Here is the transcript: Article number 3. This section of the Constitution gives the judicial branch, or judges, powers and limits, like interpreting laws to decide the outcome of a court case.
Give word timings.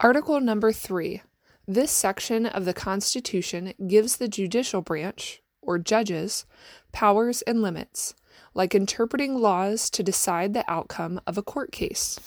Article 0.00 0.42
number 0.42 0.72
3. 0.72 1.22
This 1.66 1.90
section 1.90 2.44
of 2.44 2.66
the 2.66 2.74
Constitution 2.74 3.72
gives 3.86 4.18
the 4.18 4.28
judicial 4.28 4.82
branch, 4.82 5.40
or 5.62 5.78
judges, 5.78 6.44
powers 6.92 7.40
and 7.42 7.62
limits, 7.62 8.14
like 8.52 8.74
interpreting 8.74 9.36
laws 9.36 9.88
to 9.88 10.02
decide 10.02 10.52
the 10.52 10.70
outcome 10.70 11.18
of 11.26 11.38
a 11.38 11.42
court 11.42 11.72
case. 11.72 12.20